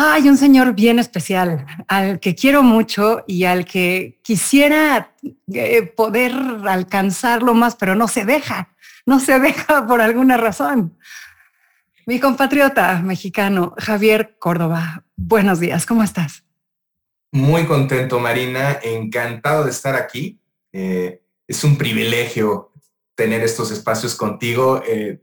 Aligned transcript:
hay 0.00 0.28
un 0.28 0.36
señor 0.36 0.74
bien 0.74 1.00
especial 1.00 1.66
al 1.88 2.20
que 2.20 2.36
quiero 2.36 2.62
mucho 2.62 3.24
y 3.26 3.44
al 3.44 3.64
que 3.64 4.20
quisiera 4.22 5.12
eh, 5.52 5.82
poder 5.82 6.32
alcanzarlo 6.68 7.52
más, 7.52 7.74
pero 7.74 7.96
no 7.96 8.06
se 8.06 8.24
deja, 8.24 8.76
no 9.06 9.18
se 9.18 9.40
deja 9.40 9.86
por 9.88 10.00
alguna 10.00 10.36
razón. 10.36 10.96
Mi 12.06 12.20
compatriota 12.20 13.02
mexicano, 13.02 13.74
Javier 13.76 14.36
Córdoba. 14.38 15.04
Buenos 15.16 15.58
días, 15.58 15.84
¿cómo 15.84 16.04
estás? 16.04 16.44
Muy 17.32 17.66
contento, 17.66 18.20
Marina, 18.20 18.78
encantado 18.80 19.64
de 19.64 19.70
estar 19.70 19.96
aquí. 19.96 20.40
Eh, 20.72 21.20
es 21.48 21.64
un 21.64 21.76
privilegio 21.76 22.70
tener 23.16 23.42
estos 23.42 23.72
espacios 23.72 24.14
contigo. 24.14 24.80
Eh, 24.86 25.20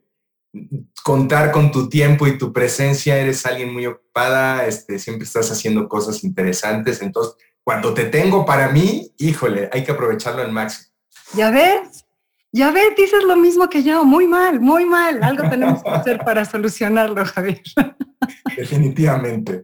contar 1.04 1.52
con 1.52 1.72
tu 1.72 1.90
tiempo 1.90 2.27
y 2.27 2.38
tu 2.38 2.52
presencia, 2.52 3.18
eres 3.18 3.45
alguien 3.45 3.73
muy 3.73 3.86
ocupada, 3.86 4.66
este, 4.66 5.00
siempre 5.00 5.25
estás 5.25 5.52
haciendo 5.52 5.88
cosas 5.88 6.23
interesantes, 6.23 7.02
entonces 7.02 7.36
cuando 7.64 7.94
te 7.94 8.06
tengo 8.06 8.45
para 8.45 8.70
mí, 8.70 9.11
híjole, 9.17 9.70
hay 9.72 9.83
que 9.83 9.92
aprovecharlo 9.92 10.42
al 10.42 10.52
máximo. 10.52 10.89
Ya 11.33 11.50
ves, 11.50 12.06
ya 12.52 12.72
ves, 12.72 12.95
dices 12.95 13.23
lo 13.23 13.36
mismo 13.36 13.67
que 13.70 13.83
yo, 13.83 14.06
muy 14.06 14.28
mal, 14.28 14.59
muy 14.59 14.86
mal, 14.86 15.23
algo 15.23 15.50
tenemos 15.50 15.83
que 15.83 15.89
hacer 15.89 16.20
para 16.20 16.45
solucionarlo, 16.45 17.26
Javier. 17.26 17.61
Definitivamente. 18.58 19.64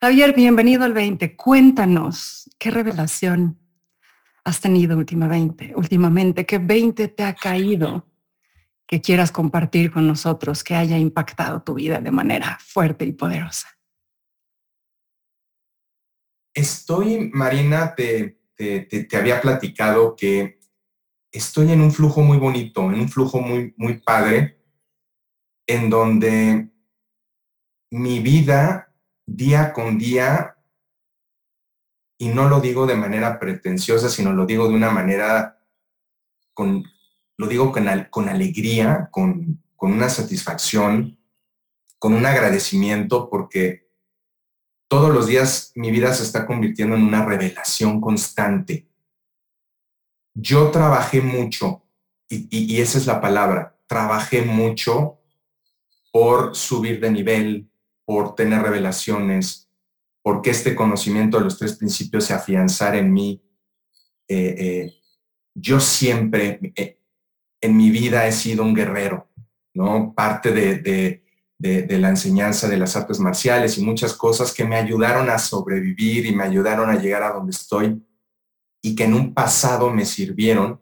Javier, 0.00 0.34
bienvenido 0.34 0.84
al 0.84 0.92
20. 0.92 1.34
Cuéntanos, 1.34 2.50
¿qué 2.58 2.70
revelación 2.70 3.58
has 4.44 4.60
tenido 4.60 4.96
últimamente? 4.96 5.72
Últimamente, 5.74 6.46
¿qué 6.46 6.58
20 6.58 7.08
te 7.08 7.24
ha 7.24 7.34
caído? 7.34 8.09
Que 8.90 9.00
quieras 9.00 9.30
compartir 9.30 9.92
con 9.92 10.08
nosotros 10.08 10.64
que 10.64 10.74
haya 10.74 10.98
impactado 10.98 11.62
tu 11.62 11.74
vida 11.74 12.00
de 12.00 12.10
manera 12.10 12.58
fuerte 12.60 13.04
y 13.04 13.12
poderosa. 13.12 13.68
Estoy, 16.52 17.30
Marina, 17.32 17.94
te, 17.94 18.40
te, 18.56 19.16
había 19.16 19.40
platicado 19.40 20.16
que 20.16 20.58
estoy 21.30 21.70
en 21.70 21.82
un 21.82 21.92
flujo 21.92 22.22
muy 22.22 22.36
bonito, 22.36 22.82
en 22.90 22.98
un 22.98 23.08
flujo 23.08 23.40
muy, 23.40 23.72
muy 23.76 23.98
padre, 23.98 24.60
en 25.68 25.88
donde 25.88 26.70
mi 27.92 28.18
vida 28.18 28.92
día 29.24 29.72
con 29.72 29.98
día, 29.98 30.56
y 32.18 32.30
no 32.30 32.48
lo 32.48 32.60
digo 32.60 32.86
de 32.86 32.96
manera 32.96 33.38
pretenciosa, 33.38 34.08
sino 34.08 34.32
lo 34.32 34.46
digo 34.46 34.66
de 34.66 34.74
una 34.74 34.90
manera 34.90 35.64
con, 36.52 36.82
lo 37.40 37.46
digo 37.46 37.72
con, 37.72 37.88
con 38.10 38.28
alegría, 38.28 39.08
con, 39.10 39.62
con 39.74 39.92
una 39.92 40.10
satisfacción, 40.10 41.18
con 41.98 42.12
un 42.12 42.26
agradecimiento, 42.26 43.30
porque 43.30 43.88
todos 44.88 45.10
los 45.10 45.26
días 45.26 45.72
mi 45.74 45.90
vida 45.90 46.12
se 46.12 46.22
está 46.22 46.46
convirtiendo 46.46 46.96
en 46.96 47.02
una 47.02 47.24
revelación 47.24 47.98
constante. 47.98 48.86
Yo 50.34 50.70
trabajé 50.70 51.22
mucho, 51.22 51.82
y, 52.28 52.46
y, 52.50 52.78
esa 52.82 52.98
es 52.98 53.06
la 53.06 53.22
palabra, 53.22 53.74
trabajé 53.86 54.42
mucho 54.42 55.18
por 56.12 56.54
subir 56.54 57.00
de 57.00 57.10
nivel, 57.10 57.70
por 58.04 58.34
tener 58.34 58.60
revelaciones, 58.60 59.70
porque 60.20 60.50
este 60.50 60.74
conocimiento 60.74 61.38
de 61.38 61.44
los 61.44 61.58
tres 61.58 61.74
principios 61.78 62.24
se 62.24 62.34
afianzara 62.34 62.98
en 62.98 63.10
mí. 63.10 63.42
Eh, 64.28 64.54
eh, 64.58 64.94
yo 65.54 65.80
siempre, 65.80 66.60
eh, 66.76 66.99
en 67.60 67.76
mi 67.76 67.90
vida 67.90 68.26
he 68.26 68.32
sido 68.32 68.62
un 68.62 68.74
guerrero, 68.74 69.28
¿no? 69.74 70.14
Parte 70.14 70.52
de, 70.52 71.22
la 71.58 72.08
enseñanza 72.08 72.68
de 72.68 72.78
las 72.78 72.96
artes 72.96 73.20
marciales 73.20 73.76
y 73.76 73.84
muchas 73.84 74.14
cosas 74.14 74.52
que 74.54 74.64
me 74.64 74.76
ayudaron 74.76 75.28
a 75.28 75.38
sobrevivir 75.38 76.24
y 76.24 76.34
me 76.34 76.44
ayudaron 76.44 76.88
a 76.88 76.98
llegar 76.98 77.22
a 77.22 77.32
donde 77.32 77.50
estoy 77.50 78.02
y 78.82 78.94
que 78.94 79.04
en 79.04 79.12
un 79.12 79.34
pasado 79.34 79.90
me 79.90 80.06
sirvieron, 80.06 80.80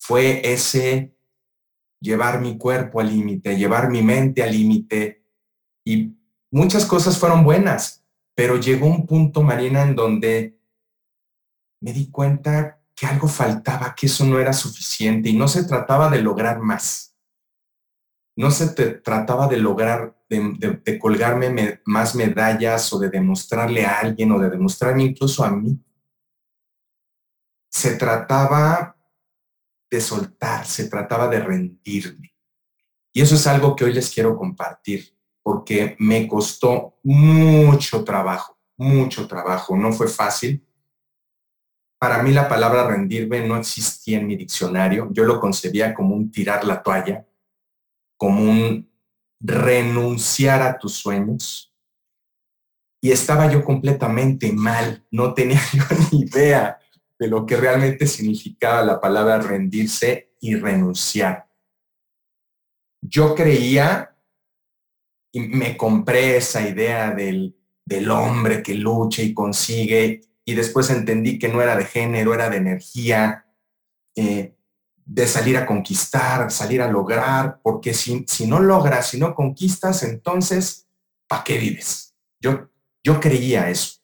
fue 0.00 0.40
ese 0.50 1.14
llevar 2.00 2.40
mi 2.40 2.56
cuerpo 2.56 3.00
al 3.00 3.10
límite, 3.10 3.58
llevar 3.58 3.90
mi 3.90 4.02
mente 4.02 4.42
al 4.42 4.52
límite 4.52 5.26
y 5.84 6.16
muchas 6.50 6.86
cosas 6.86 7.18
fueron 7.18 7.44
buenas, 7.44 8.06
pero 8.34 8.56
llegó 8.56 8.86
un 8.86 9.06
punto, 9.06 9.42
Marina, 9.42 9.82
en 9.82 9.94
donde 9.94 10.58
me 11.80 11.92
di 11.92 12.10
cuenta 12.10 12.77
que 12.98 13.06
algo 13.06 13.28
faltaba, 13.28 13.94
que 13.94 14.06
eso 14.06 14.24
no 14.24 14.40
era 14.40 14.52
suficiente 14.52 15.28
y 15.28 15.36
no 15.36 15.46
se 15.46 15.62
trataba 15.62 16.10
de 16.10 16.20
lograr 16.20 16.58
más. 16.58 17.16
No 18.36 18.50
se 18.50 18.70
trataba 18.70 19.46
de 19.46 19.56
lograr, 19.58 20.20
de, 20.28 20.98
colgarme 20.98 21.80
más 21.84 22.16
medallas 22.16 22.92
o 22.92 22.98
de 22.98 23.08
demostrarle 23.08 23.86
a 23.86 24.00
alguien 24.00 24.32
o 24.32 24.38
de 24.40 24.50
demostrarme 24.50 25.04
incluso 25.04 25.44
a 25.44 25.50
mí. 25.50 25.80
Se 27.70 27.94
trataba 27.94 28.96
de 29.88 30.00
soltar, 30.00 30.66
se 30.66 30.88
trataba 30.88 31.28
de 31.28 31.38
rendirme. 31.38 32.34
Y 33.12 33.20
eso 33.22 33.36
es 33.36 33.46
algo 33.46 33.76
que 33.76 33.84
hoy 33.84 33.92
les 33.92 34.12
quiero 34.12 34.36
compartir, 34.36 35.16
porque 35.40 35.94
me 36.00 36.26
costó 36.26 36.98
mucho 37.04 38.02
trabajo, 38.02 38.58
mucho 38.76 39.28
trabajo. 39.28 39.76
No 39.76 39.92
fue 39.92 40.08
fácil, 40.08 40.67
para 41.98 42.22
mí 42.22 42.32
la 42.32 42.48
palabra 42.48 42.86
rendirme 42.86 43.46
no 43.46 43.56
existía 43.56 44.18
en 44.18 44.26
mi 44.26 44.36
diccionario. 44.36 45.08
Yo 45.12 45.24
lo 45.24 45.40
concebía 45.40 45.94
como 45.94 46.14
un 46.14 46.30
tirar 46.30 46.64
la 46.64 46.82
toalla, 46.82 47.26
como 48.16 48.42
un 48.42 48.88
renunciar 49.40 50.62
a 50.62 50.78
tus 50.78 50.94
sueños. 50.94 51.74
Y 53.00 53.10
estaba 53.10 53.50
yo 53.50 53.64
completamente 53.64 54.52
mal, 54.52 55.06
no 55.10 55.34
tenía 55.34 55.60
yo 55.72 55.84
ni 56.12 56.20
idea 56.20 56.78
de 57.18 57.26
lo 57.26 57.44
que 57.44 57.56
realmente 57.56 58.06
significaba 58.06 58.82
la 58.84 59.00
palabra 59.00 59.38
rendirse 59.38 60.34
y 60.40 60.54
renunciar. 60.54 61.48
Yo 63.00 63.34
creía 63.34 64.16
y 65.32 65.40
me 65.40 65.76
compré 65.76 66.36
esa 66.36 66.66
idea 66.68 67.10
del, 67.10 67.56
del 67.84 68.10
hombre 68.10 68.62
que 68.62 68.74
lucha 68.74 69.22
y 69.22 69.34
consigue 69.34 70.20
y 70.48 70.54
después 70.54 70.88
entendí 70.88 71.38
que 71.38 71.50
no 71.50 71.60
era 71.60 71.76
de 71.76 71.84
género, 71.84 72.32
era 72.32 72.48
de 72.48 72.56
energía, 72.56 73.44
eh, 74.16 74.56
de 75.04 75.26
salir 75.26 75.58
a 75.58 75.66
conquistar, 75.66 76.50
salir 76.50 76.80
a 76.80 76.90
lograr, 76.90 77.60
porque 77.62 77.92
si, 77.92 78.24
si 78.26 78.46
no 78.46 78.58
logras, 78.58 79.10
si 79.10 79.20
no 79.20 79.34
conquistas, 79.34 80.02
entonces, 80.04 80.88
¿para 81.28 81.44
qué 81.44 81.58
vives? 81.58 82.16
Yo, 82.40 82.70
yo 83.04 83.20
creía 83.20 83.68
eso. 83.68 83.98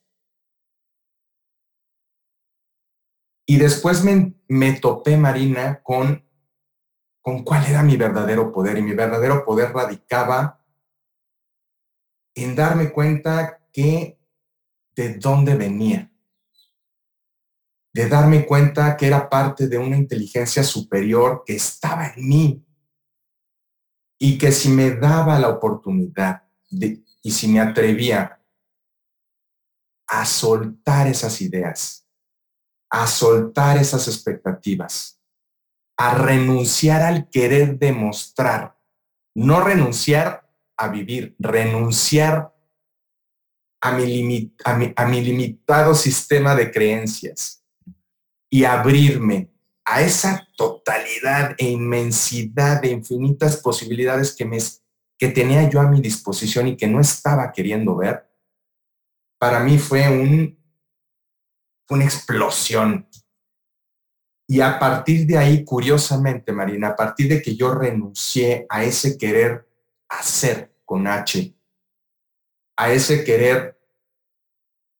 Y 3.46 3.56
después 3.56 4.04
me, 4.04 4.34
me 4.46 4.74
topé, 4.74 5.16
Marina, 5.16 5.80
con, 5.82 6.28
con 7.22 7.42
cuál 7.42 7.64
era 7.64 7.82
mi 7.82 7.96
verdadero 7.96 8.52
poder. 8.52 8.76
Y 8.76 8.82
mi 8.82 8.92
verdadero 8.92 9.46
poder 9.46 9.72
radicaba 9.72 10.62
en 12.34 12.54
darme 12.54 12.92
cuenta 12.92 13.66
que 13.72 14.20
de 14.94 15.14
dónde 15.14 15.54
venía 15.54 16.10
de 17.94 18.08
darme 18.08 18.44
cuenta 18.44 18.96
que 18.96 19.06
era 19.06 19.30
parte 19.30 19.68
de 19.68 19.78
una 19.78 19.96
inteligencia 19.96 20.64
superior 20.64 21.44
que 21.46 21.54
estaba 21.54 22.08
en 22.08 22.28
mí. 22.28 22.66
Y 24.18 24.36
que 24.36 24.50
si 24.50 24.68
me 24.68 24.90
daba 24.90 25.38
la 25.38 25.48
oportunidad 25.48 26.42
y 26.70 27.30
si 27.30 27.46
me 27.48 27.60
atrevía 27.60 28.42
a 30.08 30.26
soltar 30.26 31.06
esas 31.06 31.40
ideas, 31.40 32.08
a 32.90 33.06
soltar 33.06 33.76
esas 33.76 34.08
expectativas, 34.08 35.20
a 35.96 36.14
renunciar 36.14 37.02
al 37.02 37.28
querer 37.28 37.78
demostrar, 37.78 38.76
no 39.36 39.60
renunciar 39.60 40.50
a 40.76 40.88
vivir, 40.88 41.36
renunciar 41.38 42.52
a 43.80 43.92
mi, 43.92 45.20
limitado 45.22 45.94
sistema 45.94 46.56
de 46.56 46.72
creencias 46.72 47.63
y 48.54 48.64
abrirme 48.64 49.50
a 49.84 50.00
esa 50.00 50.46
totalidad 50.56 51.56
e 51.58 51.70
inmensidad 51.70 52.80
de 52.80 52.90
infinitas 52.90 53.56
posibilidades 53.56 54.32
que, 54.32 54.44
me, 54.44 54.58
que 55.18 55.26
tenía 55.26 55.68
yo 55.68 55.80
a 55.80 55.88
mi 55.88 56.00
disposición 56.00 56.68
y 56.68 56.76
que 56.76 56.86
no 56.86 57.00
estaba 57.00 57.50
queriendo 57.50 57.96
ver, 57.96 58.30
para 59.40 59.58
mí 59.58 59.76
fue 59.76 60.08
un, 60.08 60.56
una 61.90 62.04
explosión. 62.04 63.08
Y 64.46 64.60
a 64.60 64.78
partir 64.78 65.26
de 65.26 65.36
ahí, 65.36 65.64
curiosamente, 65.64 66.52
Marina, 66.52 66.90
a 66.90 66.96
partir 66.96 67.28
de 67.28 67.42
que 67.42 67.56
yo 67.56 67.74
renuncié 67.74 68.66
a 68.68 68.84
ese 68.84 69.18
querer 69.18 69.68
hacer 70.08 70.76
con 70.84 71.08
H, 71.08 71.52
a 72.76 72.92
ese 72.92 73.24
querer 73.24 73.80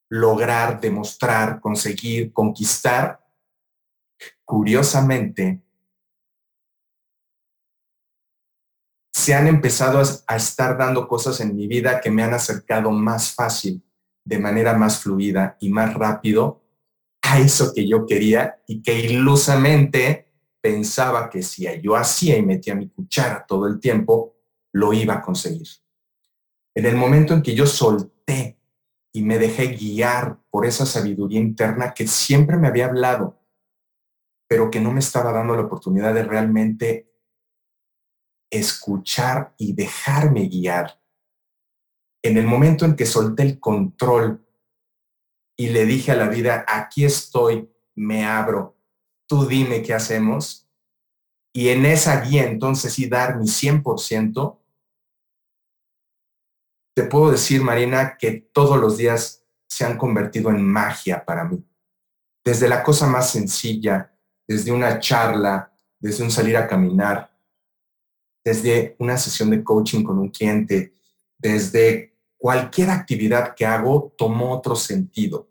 lograr, 0.09 0.81
demostrar, 0.81 1.61
conseguir, 1.61 2.33
conquistar, 2.33 3.24
curiosamente, 4.45 5.63
se 9.13 9.33
han 9.33 9.47
empezado 9.47 10.03
a, 10.27 10.37
estar 10.37 10.77
dando 10.77 11.09
cosas 11.09 11.41
en 11.41 11.57
mi 11.57 11.67
vida 11.67 12.01
que 12.01 12.11
me 12.11 12.23
han 12.23 12.35
acercado 12.35 12.91
más 12.91 13.33
fácil, 13.33 13.83
de 14.25 14.39
manera 14.39 14.75
más 14.75 14.99
fluida 14.99 15.57
y 15.61 15.71
más 15.71 15.95
rápido 15.95 16.63
a 17.23 17.39
eso 17.39 17.73
que 17.75 17.89
yo 17.89 18.07
quería 18.07 18.61
y 18.67 18.83
que 18.83 18.99
ilusamente 18.99 20.33
pensaba 20.61 21.31
que 21.31 21.43
si 21.43 21.67
yo 21.81 21.97
hacía 21.97 22.37
y 22.37 22.43
metía 22.43 22.75
mi 22.75 22.89
cuchara 22.89 23.47
todo 23.47 23.67
el 23.67 23.81
tiempo, 23.81 24.35
lo 24.73 24.93
iba 24.93 25.15
a 25.15 25.23
conseguir. 25.23 25.69
En 26.75 26.87
el 26.87 26.97
momento 26.97 27.35
en 27.35 27.43
que 27.43 27.55
yo 27.55 27.67
solté 27.67 28.59
y 29.13 29.23
me 29.23 29.39
dejé 29.39 29.69
guiar 29.69 30.39
por 30.51 30.67
esa 30.67 30.85
sabiduría 30.85 31.39
interna 31.39 31.95
que 31.95 32.09
siempre 32.09 32.57
me 32.57 32.67
había 32.67 32.87
hablado, 32.87 33.44
pero 34.55 34.71
que 34.71 34.81
no 34.81 34.93
me 34.93 35.01
estaba 35.01 35.33
dando 35.33 35.57
la 35.57 35.63
oportunidad 35.63 36.15
de 36.15 36.23
realmente 36.23 37.13
escuchar 38.49 39.53
y 39.59 39.73
dejarme 39.73 40.47
guiar. 40.47 41.03
En 42.23 42.37
el 42.37 42.47
momento 42.47 42.85
en 42.85 42.95
que 42.95 43.05
solté 43.05 43.43
el 43.43 43.59
control 43.59 44.47
y 45.59 45.71
le 45.71 45.87
dije 45.87 46.13
a 46.13 46.15
la 46.15 46.29
vida, 46.29 46.65
aquí 46.69 47.05
estoy, 47.05 47.69
me 47.97 48.25
abro, 48.25 48.79
tú 49.27 49.45
dime 49.45 49.83
qué 49.83 49.93
hacemos, 49.93 50.71
y 51.53 51.71
en 51.71 51.85
esa 51.85 52.21
guía 52.21 52.45
entonces 52.45 52.93
sí 52.93 53.09
dar 53.09 53.37
mi 53.41 53.49
100%, 53.49 54.61
te 56.95 57.03
puedo 57.03 57.33
decir, 57.33 57.61
Marina, 57.61 58.17
que 58.17 58.31
todos 58.53 58.79
los 58.79 58.99
días 58.99 59.45
se 59.67 59.85
han 59.85 59.99
convertido 59.99 60.51
en 60.51 60.65
magia 60.65 61.25
para 61.25 61.43
mí. 61.43 61.67
Desde 62.45 62.69
la 62.69 62.85
cosa 62.85 63.09
más 63.09 63.33
sencilla, 63.33 64.14
desde 64.47 64.73
una 64.73 64.99
charla, 64.99 65.73
desde 65.99 66.23
un 66.23 66.31
salir 66.31 66.57
a 66.57 66.67
caminar, 66.67 67.35
desde 68.45 68.95
una 68.99 69.17
sesión 69.17 69.51
de 69.51 69.65
coaching 69.65 70.05
con 70.05 70.19
un 70.19 70.29
cliente, 70.29 70.93
desde 71.39 72.15
cualquier 72.37 72.91
actividad 72.91 73.55
que 73.55 73.65
hago, 73.65 74.15
tomó 74.19 74.53
otro 74.53 74.77
sentido. 74.77 75.49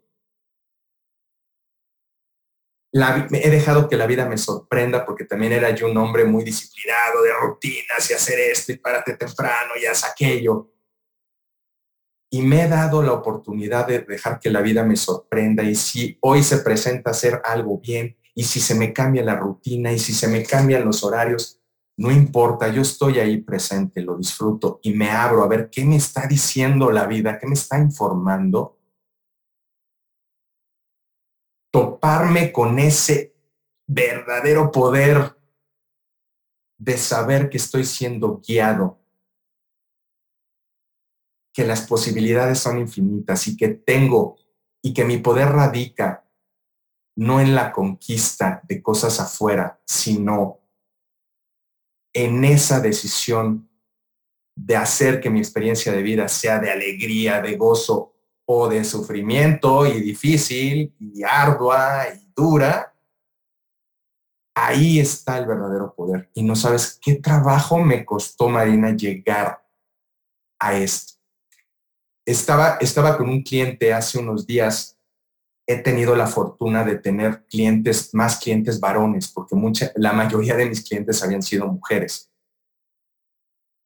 he 2.92 3.50
dejado 3.50 3.88
que 3.88 3.96
la 3.96 4.06
vida 4.06 4.28
me 4.28 4.38
sorprenda 4.38 5.04
porque 5.04 5.24
también 5.24 5.52
era 5.52 5.70
yo 5.70 5.90
un 5.90 5.96
hombre 5.96 6.24
muy 6.24 6.44
disciplinado 6.44 7.22
de 7.22 7.32
rutinas 7.32 8.08
y 8.08 8.14
hacer 8.14 8.38
esto 8.38 8.70
y 8.70 8.76
párate 8.76 9.16
temprano 9.16 9.72
y 9.80 9.86
haz 9.86 10.04
aquello. 10.04 10.70
Y 12.30 12.42
me 12.42 12.62
he 12.62 12.68
dado 12.68 13.02
la 13.02 13.12
oportunidad 13.12 13.88
de 13.88 14.00
dejar 14.00 14.38
que 14.38 14.50
la 14.50 14.60
vida 14.60 14.84
me 14.84 14.94
sorprenda 14.94 15.64
y 15.64 15.74
si 15.74 16.16
hoy 16.20 16.44
se 16.44 16.58
presenta 16.58 17.10
hacer 17.10 17.40
algo 17.44 17.78
bien 17.78 18.16
y 18.34 18.44
si 18.44 18.60
se 18.60 18.74
me 18.74 18.92
cambia 18.92 19.22
la 19.22 19.36
rutina 19.36 19.92
y 19.92 19.98
si 19.98 20.12
se 20.12 20.28
me 20.28 20.42
cambian 20.42 20.84
los 20.84 21.04
horarios, 21.04 21.60
no 21.96 22.10
importa, 22.10 22.68
yo 22.68 22.82
estoy 22.82 23.20
ahí 23.20 23.40
presente, 23.40 24.02
lo 24.02 24.16
disfruto 24.16 24.80
y 24.82 24.92
me 24.94 25.10
abro 25.10 25.44
a 25.44 25.48
ver 25.48 25.70
qué 25.70 25.84
me 25.84 25.96
está 25.96 26.26
diciendo 26.26 26.90
la 26.90 27.06
vida, 27.06 27.38
qué 27.38 27.46
me 27.46 27.54
está 27.54 27.78
informando. 27.78 28.80
Toparme 31.72 32.52
con 32.52 32.78
ese 32.80 33.36
verdadero 33.86 34.72
poder 34.72 35.36
de 36.78 36.98
saber 36.98 37.48
que 37.48 37.58
estoy 37.58 37.84
siendo 37.84 38.40
guiado, 38.40 38.98
que 41.52 41.64
las 41.64 41.82
posibilidades 41.82 42.58
son 42.58 42.78
infinitas 42.78 43.46
y 43.46 43.56
que 43.56 43.68
tengo 43.68 44.36
y 44.82 44.92
que 44.92 45.04
mi 45.04 45.18
poder 45.18 45.50
radica 45.50 46.23
no 47.16 47.40
en 47.40 47.54
la 47.54 47.72
conquista 47.72 48.60
de 48.64 48.82
cosas 48.82 49.20
afuera, 49.20 49.80
sino 49.84 50.60
en 52.12 52.44
esa 52.44 52.80
decisión 52.80 53.68
de 54.56 54.76
hacer 54.76 55.20
que 55.20 55.30
mi 55.30 55.40
experiencia 55.40 55.92
de 55.92 56.02
vida 56.02 56.28
sea 56.28 56.58
de 56.58 56.70
alegría, 56.70 57.42
de 57.42 57.56
gozo 57.56 58.14
o 58.46 58.68
de 58.68 58.84
sufrimiento 58.84 59.86
y 59.86 60.00
difícil 60.00 60.94
y 60.98 61.22
ardua 61.22 62.08
y 62.14 62.32
dura, 62.36 62.94
ahí 64.54 65.00
está 65.00 65.38
el 65.38 65.46
verdadero 65.46 65.94
poder. 65.94 66.30
Y 66.34 66.42
no 66.42 66.54
sabes 66.54 66.98
qué 67.02 67.16
trabajo 67.16 67.78
me 67.78 68.04
costó, 68.04 68.48
Marina, 68.48 68.94
llegar 68.94 69.66
a 70.60 70.74
esto. 70.76 71.14
Estaba, 72.26 72.78
estaba 72.80 73.16
con 73.16 73.28
un 73.28 73.42
cliente 73.42 73.92
hace 73.92 74.18
unos 74.18 74.46
días 74.46 74.93
he 75.66 75.76
tenido 75.76 76.14
la 76.14 76.26
fortuna 76.26 76.84
de 76.84 76.98
tener 76.98 77.44
clientes, 77.46 78.10
más 78.12 78.38
clientes 78.38 78.78
varones, 78.80 79.28
porque 79.28 79.54
mucha, 79.54 79.92
la 79.96 80.12
mayoría 80.12 80.56
de 80.56 80.66
mis 80.66 80.82
clientes 80.82 81.22
habían 81.22 81.42
sido 81.42 81.66
mujeres. 81.66 82.30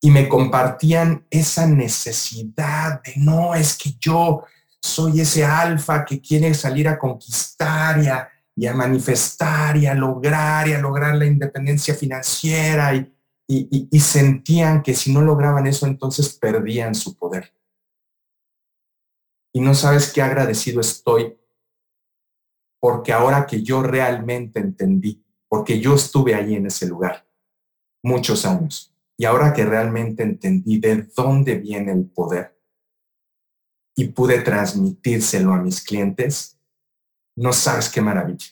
Y 0.01 0.11
me 0.11 0.29
compartían 0.29 1.27
esa 1.31 1.67
necesidad 1.67 3.03
de, 3.03 3.15
no, 3.17 3.55
es 3.55 3.77
que 3.77 3.91
yo 4.01 4.45
soy 4.81 5.21
ese 5.21 5.45
alfa 5.45 6.05
que 6.05 6.21
quiere 6.21 6.55
salir 6.55 6.89
a 6.89 6.99
conquistar 6.99 8.03
y 8.03 8.09
a, 8.09 8.29
y 8.55 8.67
a 8.67 8.75
manifestar 8.75 9.77
y 9.77 9.87
a 9.87 9.95
lograr 9.95 10.69
y 10.69 10.73
a 10.73 10.81
lograr 10.81 11.15
la 11.15 11.27
independencia 11.27 11.95
financiera 11.95 12.95
y, 12.95 13.13
y, 13.49 13.89
y 13.91 14.01
sentían 14.01 14.83
que 14.83 14.95
si 14.95 15.13
no 15.13 15.21
lograban 15.21 15.67
eso 15.67 15.87
entonces 15.87 16.29
perdían 16.31 16.95
su 16.95 17.17
poder. 17.17 17.53
Y 19.53 19.61
no 19.61 19.75
sabes 19.75 20.13
qué 20.13 20.23
agradecido 20.23 20.81
estoy 20.81 21.39
porque 22.81 23.13
ahora 23.13 23.47
que 23.47 23.63
yo 23.63 23.83
realmente 23.83 24.61
entendí, 24.61 25.25
porque 25.49 25.81
yo 25.81 25.95
estuve 25.95 26.35
allí 26.35 26.55
en 26.55 26.67
ese 26.67 26.87
lugar 26.87 27.27
muchos 28.03 28.47
años, 28.47 28.95
y 29.17 29.25
ahora 29.25 29.53
que 29.53 29.65
realmente 29.65 30.23
entendí 30.23 30.79
de 30.79 31.09
dónde 31.17 31.57
viene 31.57 31.93
el 31.93 32.07
poder 32.07 32.57
y 33.97 34.05
pude 34.09 34.41
transmitírselo 34.43 35.53
a 35.53 35.61
mis 35.61 35.83
clientes, 35.83 36.57
no 37.35 37.53
sabes 37.53 37.89
qué 37.89 38.01
maravilla. 38.01 38.47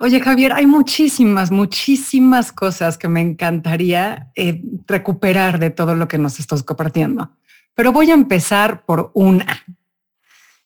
Oye, 0.00 0.20
Javier, 0.20 0.52
hay 0.52 0.66
muchísimas, 0.66 1.52
muchísimas 1.52 2.50
cosas 2.50 2.98
que 2.98 3.06
me 3.06 3.20
encantaría 3.20 4.32
eh, 4.34 4.60
recuperar 4.86 5.60
de 5.60 5.70
todo 5.70 5.94
lo 5.94 6.08
que 6.08 6.18
nos 6.18 6.40
estás 6.40 6.64
compartiendo. 6.64 7.36
Pero 7.74 7.92
voy 7.92 8.10
a 8.10 8.14
empezar 8.14 8.84
por 8.84 9.12
una. 9.14 9.64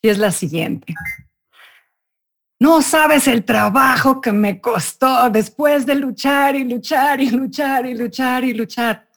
Y 0.00 0.08
es 0.08 0.16
la 0.16 0.32
siguiente. 0.32 0.94
No 2.58 2.80
sabes 2.80 3.28
el 3.28 3.44
trabajo 3.44 4.20
que 4.20 4.32
me 4.32 4.60
costó 4.60 5.28
después 5.30 5.84
de 5.84 5.94
luchar 5.94 6.56
y 6.56 6.64
luchar 6.64 7.20
y 7.20 7.30
luchar 7.30 7.86
y 7.86 7.94
luchar 7.94 8.44
y 8.44 8.54
luchar. 8.54 9.08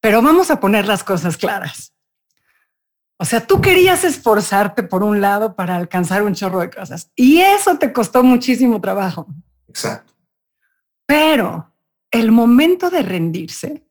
Pero 0.00 0.22
vamos 0.22 0.50
a 0.50 0.60
poner 0.60 0.86
las 0.86 1.02
cosas 1.02 1.36
claras. 1.36 1.92
O 3.18 3.24
sea, 3.24 3.44
tú 3.46 3.60
querías 3.60 4.04
esforzarte 4.04 4.82
por 4.82 5.02
un 5.02 5.20
lado 5.20 5.54
para 5.54 5.76
alcanzar 5.76 6.22
un 6.22 6.34
chorro 6.34 6.60
de 6.60 6.70
cosas 6.70 7.10
y 7.14 7.40
eso 7.40 7.78
te 7.78 7.92
costó 7.92 8.22
muchísimo 8.22 8.80
trabajo. 8.80 9.26
Exacto. 9.68 10.12
Pero 11.06 11.72
el 12.10 12.32
momento 12.32 12.90
de 12.90 13.02
rendirse 13.02 13.86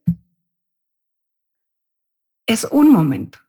es 2.45 2.65
un 2.71 2.89
momento. 2.89 3.39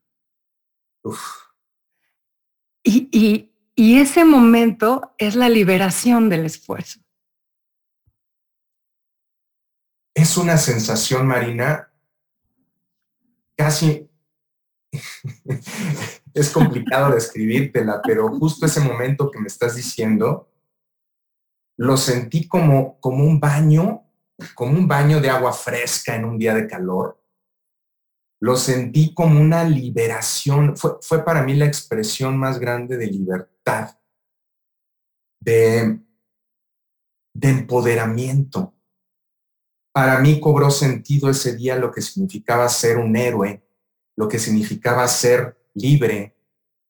Y, 2.85 3.09
y 3.13 3.52
y 3.75 3.99
ese 3.99 4.25
momento 4.25 5.15
es 5.19 5.35
la 5.35 5.49
liberación 5.49 6.29
del 6.29 6.47
esfuerzo. 6.47 7.01
Es 10.15 10.37
una 10.37 10.59
sensación, 10.59 11.27
Marina, 11.27 11.91
casi 13.57 14.11
es 16.35 16.51
complicado 16.51 17.11
describírtela, 17.15 18.03
pero 18.03 18.29
justo 18.29 18.67
ese 18.67 18.81
momento 18.81 19.31
que 19.31 19.41
me 19.41 19.47
estás 19.47 19.77
diciendo, 19.77 20.51
lo 21.79 21.97
sentí 21.97 22.47
como, 22.47 23.01
como 23.01 23.25
un 23.25 23.41
baño, 23.41 24.05
como 24.55 24.73
un 24.73 24.87
baño 24.87 25.21
de 25.21 25.31
agua 25.31 25.53
fresca 25.53 26.15
en 26.15 26.25
un 26.25 26.39
día 26.39 26.55
de 26.55 26.67
calor. 26.67 27.22
Lo 28.43 28.57
sentí 28.57 29.15
como 29.15 29.41
una 29.41 29.63
liberación. 29.63 30.77
Fue, 30.77 30.97
fue 31.01 31.25
para 31.25 31.45
mí 31.45 31.55
la 31.55 31.67
expresión 31.67 32.37
más 32.37 32.59
grande 32.59 32.97
de 32.97 33.07
libertad 33.07 33.97
de, 35.41 36.01
de 37.35 37.49
empoderamiento. 37.49 38.75
Para 39.95 40.19
mí 40.19 40.41
cobró 40.41 40.71
sentido 40.71 41.31
ese 41.31 41.57
día 41.57 41.77
lo 41.77 41.93
que 41.93 42.01
significaba 42.01 42.69
ser 42.69 42.97
un 42.97 43.15
héroe, 43.17 43.63
lo 44.17 44.29
que 44.29 44.39
significaba 44.39 45.07
ser 45.07 45.57
libre, 45.75 46.37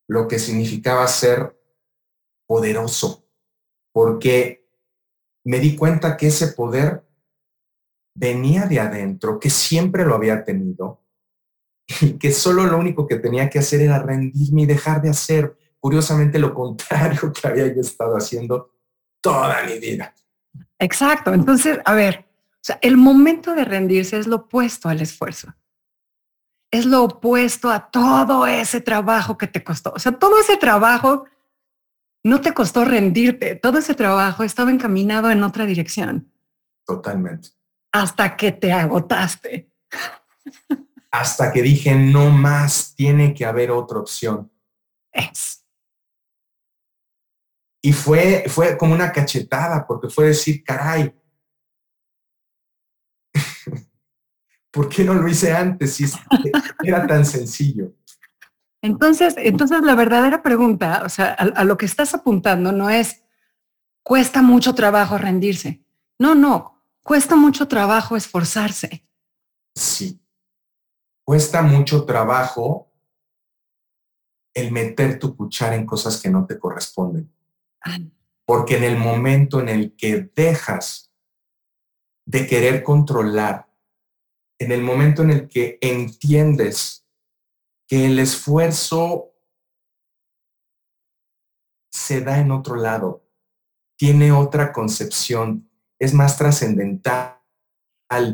lo 0.08 0.28
que 0.28 0.38
significaba 0.38 1.06
ser 1.08 1.58
poderoso, 2.46 3.26
porque 3.92 4.68
me 5.44 5.58
di 5.58 5.76
cuenta 5.76 6.16
que 6.16 6.28
ese 6.28 6.48
poder 6.48 7.04
venía 8.14 8.66
de 8.66 8.78
adentro, 8.78 9.40
que 9.40 9.50
siempre 9.50 10.04
lo 10.04 10.14
había 10.14 10.44
tenido, 10.44 11.01
y 11.86 12.12
que 12.18 12.32
solo 12.32 12.64
lo 12.64 12.78
único 12.78 13.06
que 13.06 13.16
tenía 13.16 13.48
que 13.48 13.58
hacer 13.58 13.80
era 13.80 13.98
rendirme 13.98 14.62
y 14.62 14.66
dejar 14.66 15.02
de 15.02 15.10
hacer, 15.10 15.56
curiosamente, 15.78 16.38
lo 16.38 16.54
contrario 16.54 17.32
que 17.32 17.48
había 17.48 17.72
yo 17.72 17.80
estado 17.80 18.16
haciendo 18.16 18.72
toda 19.20 19.64
mi 19.64 19.78
vida. 19.78 20.14
Exacto. 20.78 21.32
Entonces, 21.32 21.78
a 21.84 21.94
ver, 21.94 22.26
o 22.28 22.64
sea, 22.64 22.78
el 22.82 22.96
momento 22.96 23.54
de 23.54 23.64
rendirse 23.64 24.18
es 24.18 24.26
lo 24.26 24.36
opuesto 24.36 24.88
al 24.88 25.00
esfuerzo. 25.00 25.54
Es 26.70 26.86
lo 26.86 27.04
opuesto 27.04 27.70
a 27.70 27.90
todo 27.90 28.46
ese 28.46 28.80
trabajo 28.80 29.36
que 29.36 29.46
te 29.46 29.62
costó. 29.62 29.92
O 29.94 29.98
sea, 29.98 30.12
todo 30.12 30.40
ese 30.40 30.56
trabajo 30.56 31.26
no 32.24 32.40
te 32.40 32.54
costó 32.54 32.84
rendirte. 32.84 33.56
Todo 33.56 33.78
ese 33.78 33.94
trabajo 33.94 34.42
estaba 34.42 34.70
encaminado 34.70 35.30
en 35.30 35.42
otra 35.42 35.66
dirección. 35.66 36.32
Totalmente. 36.86 37.50
Hasta 37.92 38.36
que 38.36 38.52
te 38.52 38.72
agotaste. 38.72 39.70
Hasta 41.12 41.52
que 41.52 41.60
dije, 41.60 41.94
no 41.94 42.30
más, 42.30 42.94
tiene 42.96 43.34
que 43.34 43.44
haber 43.44 43.70
otra 43.70 43.98
opción. 43.98 44.50
Es. 45.12 45.62
Y 47.84 47.92
fue, 47.92 48.44
fue 48.48 48.78
como 48.78 48.94
una 48.94 49.12
cachetada, 49.12 49.86
porque 49.86 50.08
fue 50.08 50.28
decir, 50.28 50.64
caray, 50.64 51.14
¿por 54.70 54.88
qué 54.88 55.04
no 55.04 55.14
lo 55.14 55.28
hice 55.28 55.52
antes 55.52 55.94
si 55.94 56.06
era 56.82 57.06
tan 57.06 57.26
sencillo? 57.26 57.92
Entonces, 58.80 59.34
entonces 59.36 59.82
la 59.82 59.94
verdadera 59.94 60.42
pregunta, 60.42 61.02
o 61.04 61.08
sea, 61.08 61.32
a, 61.34 61.64
lo 61.64 61.76
que 61.76 61.86
estás 61.86 62.14
apuntando 62.14 62.72
no 62.72 62.88
es, 62.88 63.22
cuesta 64.02 64.42
mucho 64.42 64.74
trabajo 64.74 65.18
rendirse. 65.18 65.84
No, 66.18 66.34
no, 66.34 66.82
cuesta 67.02 67.36
mucho 67.36 67.68
trabajo 67.68 68.16
esforzarse. 68.16 69.06
Sí, 69.74 70.21
cuesta 71.24 71.62
mucho 71.62 72.04
trabajo 72.04 72.90
el 74.54 74.70
meter 74.70 75.18
tu 75.18 75.36
cuchara 75.36 75.74
en 75.74 75.86
cosas 75.86 76.20
que 76.20 76.30
no 76.30 76.46
te 76.46 76.58
corresponden. 76.58 77.32
Porque 78.44 78.76
en 78.76 78.84
el 78.84 78.96
momento 78.96 79.60
en 79.60 79.68
el 79.68 79.96
que 79.96 80.30
dejas 80.34 81.10
de 82.26 82.46
querer 82.46 82.82
controlar 82.82 83.72
en 84.62 84.70
el 84.70 84.82
momento 84.82 85.22
en 85.22 85.30
el 85.30 85.48
que 85.48 85.78
entiendes 85.80 87.04
que 87.88 88.06
el 88.06 88.18
esfuerzo 88.20 89.34
se 91.90 92.20
da 92.20 92.38
en 92.38 92.52
otro 92.52 92.76
lado, 92.76 93.26
tiene 93.96 94.30
otra 94.30 94.72
concepción, 94.72 95.68
es 95.98 96.14
más 96.14 96.38
trascendental 96.38 97.40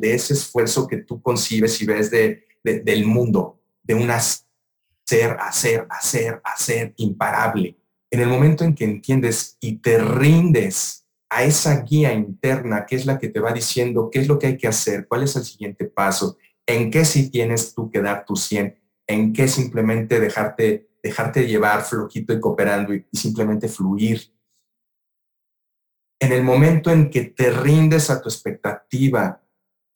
de 0.00 0.14
ese 0.14 0.34
esfuerzo 0.34 0.86
que 0.86 0.98
tú 0.98 1.22
concibes 1.22 1.80
y 1.80 1.86
ves 1.86 2.10
de, 2.10 2.46
del 2.62 3.06
mundo, 3.06 3.60
de 3.82 3.94
un 3.94 4.10
hacer, 4.10 5.36
hacer, 5.40 5.86
hacer, 5.90 6.40
hacer 6.44 6.94
imparable. 6.96 7.78
En 8.10 8.20
el 8.20 8.28
momento 8.28 8.64
en 8.64 8.74
que 8.74 8.84
entiendes 8.84 9.56
y 9.60 9.76
te 9.76 9.98
rindes 9.98 11.06
a 11.30 11.44
esa 11.44 11.82
guía 11.82 12.12
interna 12.12 12.86
que 12.86 12.96
es 12.96 13.06
la 13.06 13.18
que 13.18 13.28
te 13.28 13.40
va 13.40 13.52
diciendo 13.52 14.08
qué 14.10 14.20
es 14.20 14.28
lo 14.28 14.38
que 14.38 14.48
hay 14.48 14.56
que 14.56 14.68
hacer, 14.68 15.06
cuál 15.06 15.22
es 15.22 15.36
el 15.36 15.44
siguiente 15.44 15.84
paso, 15.84 16.38
en 16.66 16.90
qué 16.90 17.04
sí 17.04 17.30
tienes 17.30 17.74
tú 17.74 17.90
que 17.90 18.00
dar 18.00 18.24
tu 18.24 18.36
100, 18.36 18.78
en 19.06 19.32
qué 19.32 19.48
simplemente 19.48 20.20
dejarte, 20.20 20.90
dejarte 21.02 21.46
llevar 21.46 21.82
flojito 21.82 22.32
y 22.32 22.40
cooperando 22.40 22.94
y, 22.94 23.06
y 23.10 23.16
simplemente 23.16 23.68
fluir. 23.68 24.32
En 26.20 26.32
el 26.32 26.42
momento 26.42 26.90
en 26.90 27.10
que 27.10 27.24
te 27.24 27.50
rindes 27.50 28.10
a 28.10 28.20
tu 28.20 28.28
expectativa, 28.28 29.42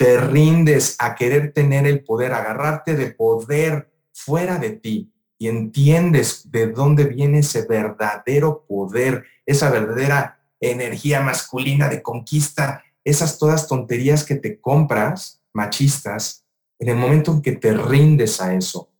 te 0.02 0.18
rindes 0.18 0.97
a 0.99 1.14
querer 1.14 1.52
tener 1.52 1.87
el 1.87 2.02
poder, 2.02 2.32
agarrarte 2.32 2.97
de 2.97 3.12
poder 3.12 3.88
fuera 4.12 4.59
de 4.59 4.71
ti 4.71 5.12
y 5.38 5.47
entiendes 5.47 6.50
de 6.50 6.66
dónde 6.66 7.04
viene 7.04 7.38
ese 7.38 7.68
verdadero 7.68 8.66
poder, 8.66 9.25
esa 9.47 9.71
verdadera 9.71 10.40
energía 10.59 11.21
masculina 11.21 11.88
de 11.88 12.02
conquista, 12.02 12.82
esas 13.04 13.38
todas 13.38 13.68
tonterías 13.68 14.25
que 14.25 14.35
te 14.35 14.61
compras, 14.61 15.40
machistas, 15.52 16.44
en 16.80 16.88
el 16.88 16.97
momento 16.97 17.30
en 17.35 17.40
que 17.40 17.52
te 17.52 17.73
rindes 17.73 18.40
a 18.40 18.56
eso 18.56 18.90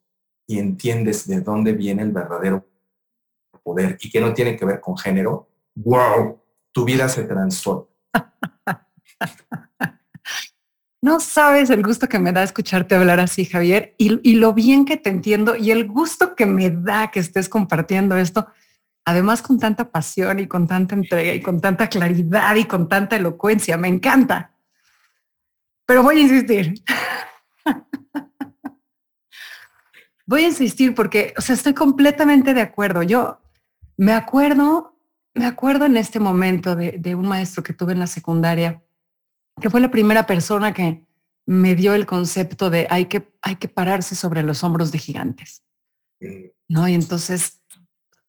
y 0.47 0.61
entiendes 0.61 1.27
de 1.27 1.41
dónde 1.41 1.73
viene 1.73 2.03
el 2.03 2.13
verdadero 2.13 2.65
poder 3.65 3.99
y 4.01 4.09
que 4.09 4.21
no 4.21 4.33
tiene 4.33 4.57
que 4.57 4.65
ver 4.65 4.81
con 4.81 4.97
género, 4.97 5.49
wow, 5.75 6.41
tu 6.71 6.85
vida 6.85 7.09
se 7.09 7.25
transforma. 7.25 7.89
No 11.03 11.19
sabes 11.19 11.69
el 11.71 11.83
gusto 11.83 12.09
que 12.09 12.21
me 12.21 12.31
da 12.31 12.45
escucharte 12.45 12.95
hablar 12.95 13.19
así, 13.19 13.45
Javier, 13.45 13.97
y, 13.99 14.21
y, 14.23 14.37
lo 14.37 14.55
bien 14.55 14.85
que 14.85 14.97
te 14.97 15.11
entiendo 15.11 15.57
y 15.57 15.73
el 15.73 15.89
gusto 15.89 16.37
que 16.37 16.47
me 16.47 16.71
da 16.71 17.11
que 17.11 17.19
estés 17.19 17.49
compartiendo 17.49 18.17
esto, 18.17 18.47
además 19.05 19.43
con 19.43 19.59
tanta 19.59 19.91
pasión 19.91 20.39
y 20.39 20.47
con 20.47 20.69
tanta 20.69 20.95
entrega 20.95 21.35
y 21.35 21.43
con 21.43 21.61
tanta 21.61 21.89
claridad 21.89 22.55
y 22.55 22.67
con 22.67 22.89
tanta 22.89 23.17
elocuencia. 23.17 23.77
Me 23.77 23.89
encanta. 23.89 24.53
Pero 25.87 26.05
voy 26.05 26.19
a 26.19 26.21
insistir. 26.21 26.75
voy 30.27 30.45
a 30.45 30.49
insistir 30.49 30.95
porque, 30.95 31.35
o 31.37 31.41
sea, 31.41 31.57
estoy 31.57 31.75
completamente 31.75 32.55
de 32.55 32.61
acuerdo. 32.61 33.03
Yo 33.03 33.41
me 33.97 34.13
acuerdo, 34.13 34.97
me 35.35 35.47
acuerdo 35.47 35.87
en 35.87 35.97
este 35.97 36.21
momento 36.21 36.77
de, 36.77 36.93
de 36.93 37.17
un 37.17 37.27
maestro 37.27 37.65
que 37.65 37.73
tuve 37.73 37.93
en 37.93 37.99
la 37.99 38.07
secundaria, 38.07 38.81
que 39.61 39.71
fue 39.71 39.81
la 39.81 39.91
primera 39.91 40.27
persona 40.27 40.73
que 40.73 41.05
me 41.47 41.75
dio 41.75 41.95
el 41.95 42.07
concepto 42.07 42.71
de 42.71 42.87
hay 42.91 43.07
que, 43.07 43.33
hay 43.43 43.57
que 43.57 43.69
pararse 43.69 44.15
sobre 44.15 44.43
los 44.43 44.63
hombros 44.65 44.93
de 44.93 44.99
gigantes. 44.99 45.65
¿No? 46.69 46.87
Y 46.89 46.95
entonces 46.95 47.61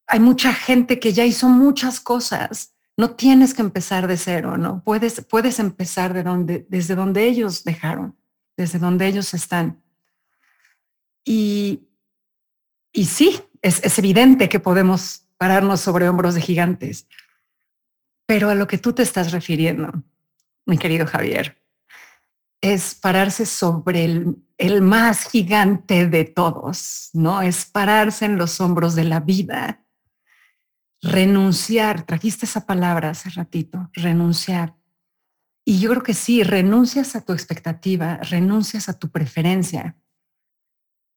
hay 0.07 0.19
mucha 0.19 0.53
gente 0.53 0.99
que 0.99 1.13
ya 1.13 1.25
hizo 1.25 1.47
muchas 1.47 1.99
cosas. 1.99 2.75
No 2.97 3.15
tienes 3.15 3.53
que 3.53 3.61
empezar 3.61 4.07
de 4.07 4.17
cero, 4.17 4.57
¿no? 4.57 4.83
Puedes, 4.83 5.25
puedes 5.25 5.59
empezar 5.59 6.13
de 6.13 6.23
donde, 6.23 6.65
desde 6.69 6.95
donde 6.95 7.27
ellos 7.27 7.63
dejaron, 7.63 8.17
desde 8.57 8.79
donde 8.79 9.07
ellos 9.07 9.33
están. 9.33 9.81
Y, 11.23 11.87
y 12.91 13.05
sí, 13.05 13.41
es, 13.61 13.83
es 13.83 13.97
evidente 13.99 14.49
que 14.49 14.59
podemos 14.59 15.27
pararnos 15.37 15.81
sobre 15.81 16.09
hombros 16.09 16.35
de 16.35 16.41
gigantes. 16.41 17.07
Pero 18.25 18.49
a 18.49 18.55
lo 18.55 18.67
que 18.67 18.77
tú 18.77 18.93
te 18.93 19.03
estás 19.03 19.31
refiriendo, 19.31 20.03
mi 20.65 20.77
querido 20.77 21.05
Javier, 21.05 21.61
es 22.61 22.95
pararse 22.95 23.45
sobre 23.45 24.05
el, 24.57 24.81
más 24.81 25.25
gigante 25.25 26.07
de 26.07 26.23
todos, 26.23 27.09
¿no? 27.11 27.41
Es 27.41 27.65
pararse 27.65 28.23
en 28.25 28.37
los 28.37 28.61
hombros 28.61 28.95
de 28.95 29.03
la 29.03 29.19
vida 29.19 29.83
renunciar, 31.01 32.05
trajiste 32.05 32.45
esa 32.45 32.65
palabra 32.65 33.09
hace 33.09 33.29
ratito, 33.29 33.89
renunciar. 33.91 34.77
Y 35.65 35.79
yo 35.79 35.89
creo 35.89 36.03
que 36.03 36.13
sí, 36.13 36.43
renuncias 36.43 37.17
a 37.17 37.21
tu 37.21 37.33
expectativa, 37.33 38.17
renuncias 38.17 38.87
a 38.87 38.97
tu 38.97 39.11
preferencia 39.11 39.97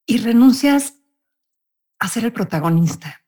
y 0.05 0.19
renuncias 0.19 0.95
a 2.01 2.09
ser 2.09 2.25
el 2.25 2.33
protagonista. 2.33 3.25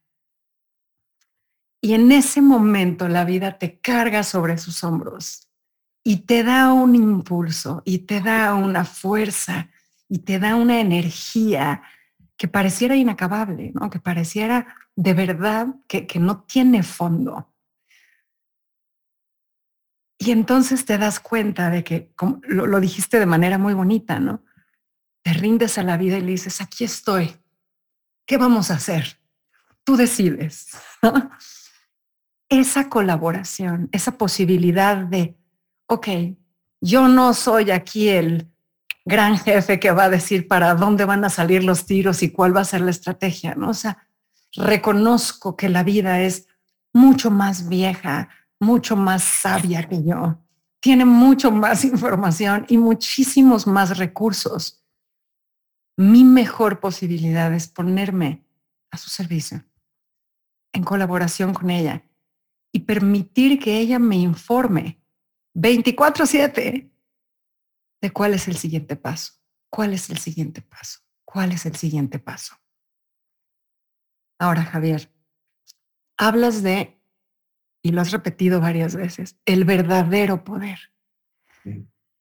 Y 1.81 1.95
en 1.95 2.11
ese 2.11 2.43
momento 2.43 3.07
la 3.09 3.25
vida 3.25 3.59
te 3.59 3.81
carga 3.81 4.25
sobre 4.25 4.59
sus 4.59 4.83
hombros 4.83 5.48
y 6.09 6.21
te 6.21 6.43
da 6.43 6.73
un 6.73 6.95
impulso 6.95 7.83
y 7.85 7.99
te 7.99 8.23
da 8.23 8.55
una 8.55 8.87
fuerza 8.87 9.69
y 10.09 10.21
te 10.21 10.39
da 10.39 10.57
una 10.57 10.81
energía 10.81 11.83
que 12.39 12.49
pareciera 12.49 12.97
inacabable, 12.97 13.73
¿no? 13.75 13.91
que 13.91 14.01
pareciera 14.01 14.75
de 14.97 15.13
verdad 15.13 15.67
que, 15.87 16.09
no 16.19 16.45
tiene 16.45 16.83
fondo. 16.83 17.53
Y 20.17 20.31
entonces 20.31 20.87
te 20.87 20.97
das 20.97 21.21
cuenta 21.21 21.69
de 21.69 21.85
que, 21.85 22.11
como 22.17 22.41
lo, 22.45 22.67
lo, 22.67 22.81
dijiste 22.81 23.21
de 23.21 23.27
manera 23.27 23.59
muy 23.59 23.75
bonita, 23.75 24.19
¿no? 24.19 24.43
Te 25.23 25.35
rindes 25.35 25.77
a 25.77 25.83
la 25.83 25.99
vida 25.99 26.17
y 26.17 26.23
le 26.23 26.31
dices, 26.31 26.63
aquí 26.63 26.85
estoy. 26.85 27.37
¿Qué 28.25 28.39
vamos 28.39 28.71
a 28.71 28.77
hacer? 28.77 29.21
Tú 29.85 29.99
decides. 29.99 30.71
Esa 32.49 32.89
colaboración, 32.89 33.91
esa 33.93 34.17
posibilidad 34.17 34.97
de, 34.97 35.39
ok, 35.89 36.09
yo 36.81 37.09
no 37.09 37.35
soy 37.35 37.71
aquí 37.71 38.09
el 38.09 38.53
gran 39.05 39.39
jefe 39.39 39.81
que 39.81 39.91
va 39.91 40.05
a 40.05 40.11
decir 40.11 40.47
para 40.47 40.75
dónde 40.75 41.05
van 41.05 41.25
a 41.25 41.31
salir 41.31 41.65
los 41.65 41.87
tiros 41.87 42.23
y 42.23 42.31
cuál 42.31 42.55
va 42.55 42.61
a 42.61 42.67
ser 42.67 42.83
la 42.83 42.91
estrategia, 42.91 43.55
¿no? 43.55 43.71
O 43.71 43.75
sea, 43.75 44.07
reconozco 44.55 45.57
que 45.57 45.69
la 45.69 45.83
vida 45.83 46.21
es 46.21 46.47
mucho 46.93 47.31
más 47.31 47.69
vieja, 47.69 48.29
mucho 48.61 48.97
más 48.97 49.25
sabia 49.25 49.89
que 49.89 50.05
yo. 50.05 50.39
Tiene 50.81 51.05
mucho 51.05 51.51
más 51.51 51.85
información 51.85 52.67
y 52.69 52.77
muchísimos 52.77 53.67
más 53.67 53.97
recursos. 53.97 54.85
Mi 55.97 56.23
mejor 56.23 56.79
posibilidad 56.79 57.53
es 57.53 57.67
ponerme 57.67 58.45
a 58.91 58.99
su 58.99 59.11
servicio 59.11 59.65
en 60.73 60.85
colaboración 60.85 61.55
con 61.55 61.71
ella 61.71 62.05
y 62.73 62.81
permitir 62.81 63.59
que 63.59 63.79
ella 63.79 63.99
me 63.99 64.17
informe 64.17 65.01
24/7 65.59 66.91
de 68.01 68.11
cuál 68.13 68.35
es 68.35 68.47
el 68.47 68.57
siguiente 68.57 68.95
paso, 68.95 69.33
cuál 69.71 69.93
es 69.93 70.09
el 70.09 70.19
siguiente 70.19 70.63
paso, 70.63 71.01
cuál 71.25 71.53
es 71.53 71.67
el 71.67 71.75
siguiente 71.75 72.19
paso. 72.19 72.57
Ahora, 74.39 74.63
Javier, 74.63 75.13
hablas 76.17 76.63
de, 76.63 77.01
y 77.83 77.91
lo 77.91 78.01
has 78.01 78.13
repetido 78.13 78.61
varias 78.61 78.95
veces, 78.95 79.37
el 79.47 79.65
verdadero 79.65 80.45
poder. 80.45 80.79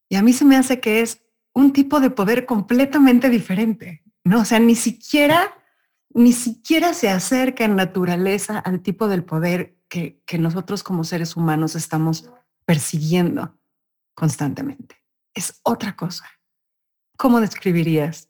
Y 0.09 0.15
a 0.15 0.23
mí 0.23 0.33
se 0.33 0.45
me 0.45 0.55
hace 0.55 0.79
que 0.79 1.01
es 1.01 1.21
un 1.53 1.73
tipo 1.73 1.99
de 1.99 2.09
poder 2.09 2.45
completamente 2.47 3.29
diferente, 3.29 4.03
¿no? 4.23 4.41
O 4.41 4.45
sea, 4.45 4.59
ni 4.59 4.75
siquiera, 4.75 5.53
ni 6.09 6.33
siquiera 6.33 6.93
se 6.95 7.09
acerca 7.09 7.65
en 7.65 7.75
naturaleza 7.75 8.57
al 8.57 8.81
tipo 8.81 9.07
del 9.07 9.23
poder 9.23 9.77
que, 9.89 10.23
que 10.25 10.39
nosotros 10.39 10.81
como 10.81 11.03
seres 11.03 11.35
humanos 11.35 11.75
estamos 11.75 12.31
persiguiendo 12.67 13.57
constantemente. 14.13 15.01
Es 15.33 15.59
otra 15.63 15.95
cosa. 15.95 16.25
¿Cómo 17.17 17.39
describirías 17.39 18.29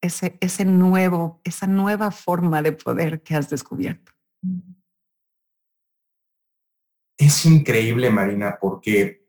ese, 0.00 0.38
ese 0.40 0.64
nuevo, 0.64 1.40
esa 1.44 1.66
nueva 1.66 2.10
forma 2.10 2.62
de 2.62 2.72
poder 2.72 3.22
que 3.22 3.34
has 3.36 3.50
descubierto? 3.50 4.12
Es 7.18 7.44
increíble, 7.44 8.10
Marina, 8.10 8.58
porque 8.58 9.28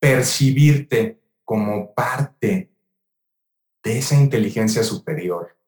percibirte 0.00 1.22
como 1.44 1.92
parte 1.94 2.72
de 3.82 3.98
esa 3.98 4.16
inteligencia 4.16 4.82
superior, 4.82 5.59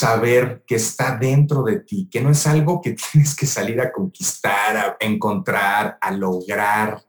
saber 0.00 0.64
que 0.66 0.76
está 0.76 1.16
dentro 1.16 1.62
de 1.62 1.80
ti, 1.80 2.08
que 2.10 2.22
no 2.22 2.30
es 2.30 2.46
algo 2.46 2.80
que 2.80 2.96
tienes 3.12 3.34
que 3.36 3.46
salir 3.46 3.80
a 3.80 3.92
conquistar, 3.92 4.76
a 4.76 4.96
encontrar, 5.00 5.98
a 6.00 6.10
lograr, 6.10 7.02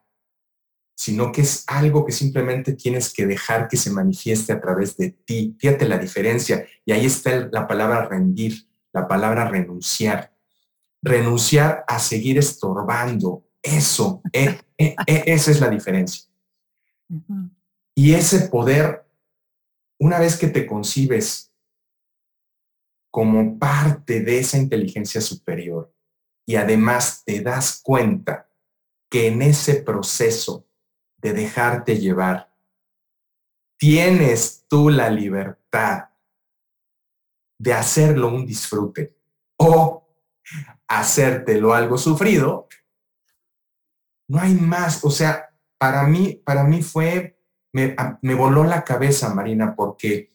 sino 0.95 1.31
que 1.31 1.41
es 1.41 1.63
algo 1.67 2.05
que 2.05 2.11
simplemente 2.11 2.73
tienes 2.73 3.11
que 3.11 3.25
dejar 3.25 3.67
que 3.67 3.77
se 3.77 3.89
manifieste 3.89 4.53
a 4.53 4.61
través 4.61 4.97
de 4.97 5.09
ti. 5.09 5.55
Fíjate 5.59 5.87
la 5.87 5.97
diferencia. 5.97 6.65
Y 6.85 6.91
ahí 6.91 7.05
está 7.05 7.49
la 7.51 7.65
palabra 7.65 8.07
rendir, 8.07 8.67
la 8.93 9.07
palabra 9.07 9.47
renunciar. 9.47 10.35
Renunciar 11.01 11.83
a 11.87 11.97
seguir 11.97 12.37
estorbando, 12.37 13.47
eso, 13.63 14.21
e, 14.31 14.59
e, 14.77 14.95
e, 15.07 15.23
esa 15.25 15.49
es 15.49 15.59
la 15.59 15.69
diferencia. 15.69 16.29
Y 17.95 18.13
ese 18.13 18.49
poder, 18.49 19.03
una 19.99 20.19
vez 20.19 20.37
que 20.37 20.47
te 20.47 20.67
concibes 20.67 21.50
como 23.11 23.59
parte 23.59 24.21
de 24.21 24.39
esa 24.39 24.57
inteligencia 24.57 25.21
superior 25.21 25.93
y 26.45 26.55
además 26.55 27.23
te 27.25 27.41
das 27.41 27.79
cuenta 27.83 28.49
que 29.09 29.27
en 29.27 29.41
ese 29.41 29.75
proceso 29.75 30.65
de 31.17 31.33
dejarte 31.33 31.99
llevar, 31.99 32.51
tienes 33.77 34.65
tú 34.67 34.89
la 34.89 35.09
libertad 35.09 36.09
de 37.59 37.73
hacerlo 37.73 38.29
un 38.29 38.45
disfrute 38.45 39.15
o 39.57 40.07
hacértelo 40.87 41.73
algo 41.73 41.97
sufrido, 41.97 42.67
no 44.27 44.39
hay 44.39 44.55
más. 44.55 45.03
O 45.03 45.11
sea, 45.11 45.53
para 45.77 46.03
mí, 46.03 46.41
para 46.43 46.63
mí 46.63 46.81
fue, 46.81 47.37
me, 47.73 47.95
me 48.21 48.33
voló 48.33 48.63
la 48.63 48.83
cabeza, 48.83 49.33
Marina, 49.33 49.75
porque 49.75 50.31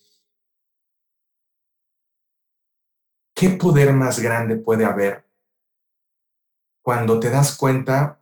¿qué 3.36 3.50
poder 3.50 3.92
más 3.92 4.18
grande 4.18 4.56
puede 4.56 4.86
haber 4.86 5.28
cuando 6.82 7.20
te 7.20 7.28
das 7.28 7.56
cuenta, 7.56 8.20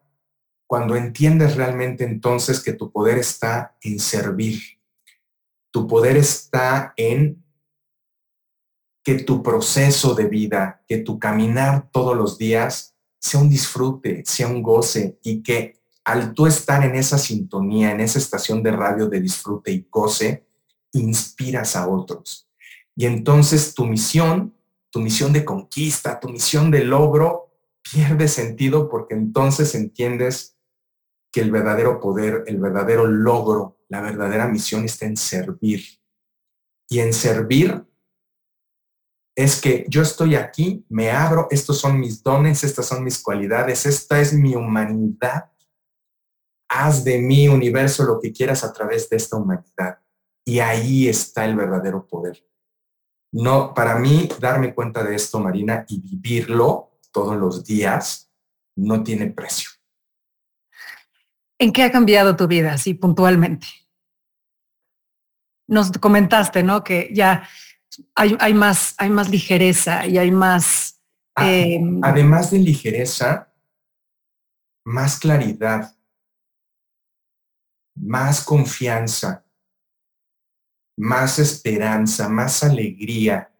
cuando 0.66 0.96
entiendes 0.96 1.54
realmente 1.54 2.04
entonces 2.04 2.60
que 2.60 2.72
tu 2.72 2.90
poder 2.90 3.18
está 3.18 3.76
en 3.80 4.00
servir? 4.00 4.60
Tu 5.70 5.86
poder 5.86 6.16
está 6.16 6.92
en 6.96 7.44
que 9.04 9.22
tu 9.22 9.42
proceso 9.42 10.14
de 10.14 10.26
vida, 10.26 10.82
que 10.88 10.98
tu 10.98 11.18
caminar 11.18 11.90
todos 11.92 12.16
los 12.16 12.36
días 12.36 12.96
sea 13.20 13.40
un 13.40 13.48
disfrute, 13.48 14.22
sea 14.26 14.48
un 14.48 14.62
goce 14.62 15.18
y 15.22 15.42
que 15.42 15.78
al 16.04 16.34
tú 16.34 16.46
estar 16.46 16.84
en 16.84 16.96
esa 16.96 17.18
sintonía, 17.18 17.92
en 17.92 18.00
esa 18.00 18.18
estación 18.18 18.62
de 18.62 18.72
radio 18.72 19.06
de 19.06 19.20
disfrute 19.20 19.70
y 19.70 19.86
goce, 19.90 20.44
inspiras 20.92 21.76
a 21.76 21.88
otros. 21.88 22.48
Y 22.96 23.06
entonces 23.06 23.74
tu 23.74 23.84
misión, 23.86 24.53
tu 24.94 25.00
misión 25.00 25.32
de 25.32 25.44
conquista, 25.44 26.20
tu 26.20 26.28
misión 26.28 26.70
de 26.70 26.84
logro, 26.84 27.50
pierde 27.82 28.28
sentido 28.28 28.88
porque 28.88 29.14
entonces 29.14 29.74
entiendes 29.74 30.56
que 31.32 31.40
el 31.40 31.50
verdadero 31.50 31.98
poder, 31.98 32.44
el 32.46 32.60
verdadero 32.60 33.04
logro, 33.04 33.80
la 33.88 34.00
verdadera 34.00 34.46
misión 34.46 34.84
está 34.84 35.06
en 35.06 35.16
servir. 35.16 35.82
Y 36.88 37.00
en 37.00 37.12
servir 37.12 37.84
es 39.36 39.60
que 39.60 39.84
yo 39.88 40.00
estoy 40.00 40.36
aquí, 40.36 40.86
me 40.88 41.10
abro, 41.10 41.48
estos 41.50 41.80
son 41.80 41.98
mis 41.98 42.22
dones, 42.22 42.62
estas 42.62 42.86
son 42.86 43.02
mis 43.02 43.20
cualidades, 43.20 43.86
esta 43.86 44.20
es 44.20 44.32
mi 44.32 44.54
humanidad. 44.54 45.50
Haz 46.68 47.02
de 47.02 47.18
mi 47.18 47.48
universo 47.48 48.04
lo 48.04 48.20
que 48.20 48.32
quieras 48.32 48.62
a 48.62 48.72
través 48.72 49.10
de 49.10 49.16
esta 49.16 49.36
humanidad. 49.36 49.98
Y 50.46 50.60
ahí 50.60 51.08
está 51.08 51.46
el 51.46 51.56
verdadero 51.56 52.06
poder. 52.06 52.46
No, 53.36 53.74
para 53.74 53.98
mí, 53.98 54.28
darme 54.38 54.72
cuenta 54.72 55.02
de 55.02 55.16
esto, 55.16 55.40
Marina, 55.40 55.84
y 55.88 56.00
vivirlo 56.00 57.00
todos 57.10 57.36
los 57.36 57.64
días, 57.64 58.30
no 58.76 59.02
tiene 59.02 59.26
precio. 59.26 59.70
¿En 61.58 61.72
qué 61.72 61.82
ha 61.82 61.90
cambiado 61.90 62.36
tu 62.36 62.46
vida, 62.46 62.74
así 62.74 62.94
puntualmente? 62.94 63.66
Nos 65.66 65.90
comentaste, 65.98 66.62
¿no? 66.62 66.84
Que 66.84 67.10
ya 67.12 67.48
hay, 68.14 68.54
más, 68.54 68.94
hay 68.98 69.10
más 69.10 69.28
ligereza 69.28 70.06
y 70.06 70.16
hay 70.16 70.30
más... 70.30 71.00
Em, 71.36 72.00
además 72.04 72.52
de 72.52 72.60
ligereza, 72.60 73.52
más 74.84 75.18
claridad, 75.18 75.96
más 77.96 78.44
confianza, 78.44 79.43
más 80.96 81.38
esperanza, 81.38 82.28
más 82.28 82.62
alegría. 82.62 83.52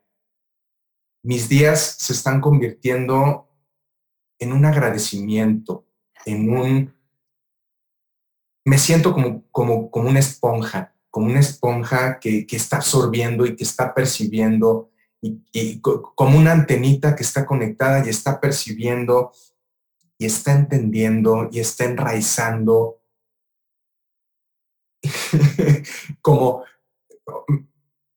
Mis 1.23 1.49
días 1.49 1.97
se 1.99 2.13
están 2.13 2.41
convirtiendo 2.41 3.49
en 4.39 4.53
un 4.53 4.65
agradecimiento, 4.65 5.87
en 6.27 6.51
un... 6.51 6.95
Me 8.67 8.79
siento 8.79 9.13
como, 9.13 9.45
como, 9.51 9.91
como 9.91 10.09
una 10.09 10.21
esponja 10.21 10.95
como 11.15 11.27
una 11.27 11.39
esponja 11.39 12.19
que, 12.19 12.45
está 12.51 12.79
absorbiendo 12.79 13.47
y 13.47 13.55
que 13.55 13.63
está 13.63 13.95
percibiendo, 13.95 14.91
y, 15.23 15.81
como 15.81 16.37
una 16.37 16.51
antenita 16.51 17.15
que 17.15 17.23
está 17.23 17.47
conectada 17.47 18.05
y 18.05 18.09
está 18.09 18.41
percibiendo 18.41 19.31
y 20.19 20.27
está 20.27 20.55
entendiendo 20.55 21.49
y 21.53 21.61
está 21.61 21.85
enraizando. 21.85 23.01
como, 26.21 26.65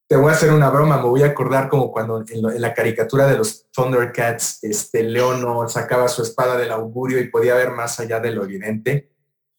te 0.07 0.15
voy 0.15 0.29
a 0.29 0.33
hacer 0.33 0.53
una 0.53 0.69
broma, 0.69 0.97
me 0.97 1.09
voy 1.09 1.23
a 1.23 1.27
acordar 1.27 1.67
como 1.67 1.91
cuando 1.91 2.23
en, 2.29 2.61
la 2.61 2.73
caricatura 2.73 3.27
de 3.27 3.37
los 3.37 3.69
Thundercats, 3.71 4.63
este 4.63 5.03
Leono 5.03 5.67
sacaba 5.67 6.07
su 6.07 6.21
espada 6.21 6.57
del 6.57 6.71
augurio 6.71 7.19
y 7.19 7.29
podía 7.29 7.55
ver 7.55 7.71
más 7.71 7.99
allá 7.99 8.19
de 8.21 8.31
lo 8.31 8.45
evidente. 8.45 9.11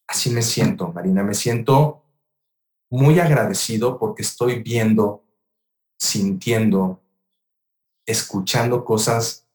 Así 0.06 0.30
me 0.30 0.40
siento, 0.40 0.90
Marina, 0.90 1.22
me 1.22 1.34
siento 1.34 2.02
muy 2.90 3.20
agradecido 3.20 3.98
porque 3.98 4.22
estoy 4.22 4.62
viendo, 4.62 5.26
sintiendo, 5.98 7.02
escuchando 8.06 8.86
cosas 8.86 9.46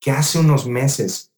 que 0.00 0.10
hace 0.10 0.38
unos 0.38 0.66
meses 0.66 1.34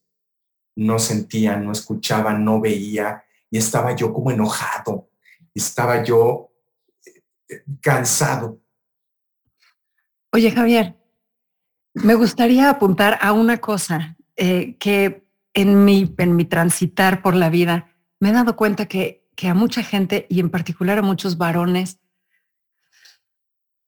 no 0.76 1.00
sentía, 1.00 1.56
no 1.56 1.72
escuchaba, 1.72 2.34
no 2.34 2.60
veía 2.60 3.24
y 3.50 3.58
estaba 3.58 3.96
yo 3.96 4.12
como 4.12 4.30
enojado, 4.30 5.10
estaba 5.52 6.04
yo 6.04 6.49
cansado. 7.80 8.60
Oye, 10.32 10.50
Javier, 10.50 10.96
me 11.94 12.14
gustaría 12.14 12.70
apuntar 12.70 13.18
a 13.20 13.32
una 13.32 13.58
cosa 13.58 14.16
eh, 14.36 14.76
que 14.78 15.26
en 15.54 15.84
mi, 15.84 16.14
en 16.18 16.36
mi 16.36 16.44
transitar 16.44 17.22
por 17.22 17.34
la 17.34 17.50
vida 17.50 17.94
me 18.20 18.30
he 18.30 18.32
dado 18.32 18.54
cuenta 18.54 18.86
que 18.86 19.20
que 19.40 19.48
a 19.48 19.54
mucha 19.54 19.82
gente 19.82 20.26
y 20.28 20.38
en 20.38 20.50
particular 20.50 20.98
a 20.98 21.02
muchos 21.02 21.38
varones, 21.38 21.98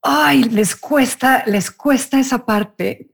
ay, 0.01 0.45
les 0.45 0.75
cuesta, 0.75 1.45
les 1.45 1.71
cuesta 1.71 2.19
esa 2.19 2.47
parte 2.47 3.11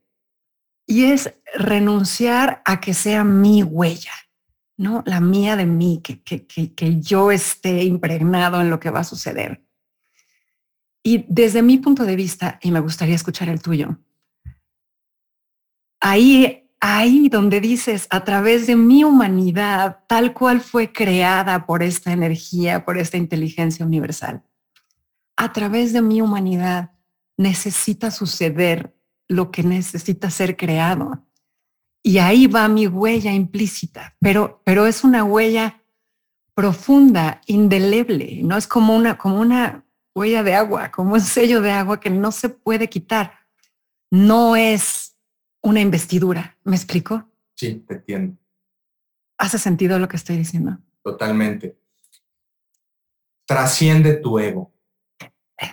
y 0.87 1.06
es 1.06 1.34
renunciar 1.56 2.62
a 2.64 2.78
que 2.78 2.94
sea 2.94 3.24
mi 3.24 3.64
huella, 3.64 4.12
¿no? 4.76 5.02
La 5.04 5.20
mía 5.20 5.56
de 5.56 5.66
mí, 5.66 6.00
que, 6.00 6.22
que, 6.22 6.46
que, 6.46 6.74
que 6.74 7.00
yo 7.00 7.32
esté 7.32 7.82
impregnado 7.82 8.61
en 8.61 8.70
lo 8.70 8.78
que 8.78 8.90
va 8.90 9.00
a 9.00 9.04
suceder. 9.04 9.64
Y 11.09 11.25
desde 11.27 11.62
mi 11.62 11.79
punto 11.79 12.05
de 12.05 12.16
vista, 12.16 12.59
y 12.61 12.71
me 12.71 12.81
gustaría 12.81 13.14
escuchar 13.14 13.49
el 13.49 13.62
tuyo, 13.62 13.97
ahí, 16.01 16.68
ahí 16.81 17.31
donde 17.31 17.62
dices, 17.62 18.07
a 18.11 18.25
través 18.25 18.66
de 18.66 18.77
mi 18.77 19.05
humanidad, 19.05 20.01
tal 20.07 20.35
cual 20.35 20.61
fue 20.61 20.92
creada 20.92 21.64
por 21.64 21.83
esta 21.83 22.12
energía, 22.12 22.85
por 22.85 22.99
esta 22.99 23.16
inteligencia 23.16 23.87
universal, 23.87 24.42
a 25.35 25.51
través 25.51 25.94
de 25.94 26.03
mi 26.03 26.21
humanidad 26.21 26.90
necesita 27.38 28.11
suceder 28.11 28.94
lo 29.29 29.51
que 29.51 29.62
necesita 29.62 30.29
ser 30.29 30.59
creado. 30.59 31.27
Y 32.03 32.18
ahí 32.18 32.49
va 32.49 32.68
mi 32.68 32.87
huella 32.87 33.33
implícita, 33.33 34.14
pero, 34.21 34.61
pero 34.62 34.87
es 34.87 35.05
una 35.05 35.25
huella 35.25 35.83
profunda, 36.53 37.40
indeleble, 37.47 38.42
no 38.42 38.59
es 38.59 38.66
como 38.66 38.94
una, 38.94 39.16
como 39.16 39.40
una 39.40 39.87
huella 40.18 40.42
de 40.42 40.54
agua, 40.54 40.90
como 40.90 41.14
un 41.14 41.20
sello 41.20 41.61
de 41.61 41.70
agua 41.70 42.00
que 42.00 42.11
no 42.11 42.33
se 42.33 42.48
puede 42.48 42.88
quitar. 42.88 43.33
No 44.11 44.57
es 44.57 45.16
una 45.62 45.81
investidura, 45.81 46.57
¿me 46.64 46.76
explico? 46.76 47.28
Sí, 47.54 47.85
te 47.87 47.94
entiendo. 47.94 48.37
¿Hace 49.38 49.59
sentido 49.59 49.98
lo 49.98 50.09
que 50.09 50.16
estoy 50.16 50.37
diciendo? 50.37 50.78
Totalmente. 51.02 51.78
Trasciende 53.46 54.14
tu 54.14 54.38
ego. 54.38 54.72